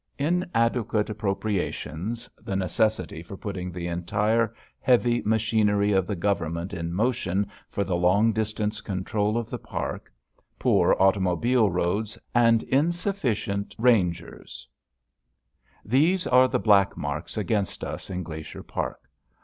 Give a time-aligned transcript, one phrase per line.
[0.17, 7.45] Inadequate appropriations, the necessity for putting the entire heavy machinery of the Government in motion
[7.69, 10.11] for the long distance control of the park,
[10.57, 14.67] poor automobile roads, and insufficient rangers
[15.85, 19.07] these are the black marks against us in Glacier Park.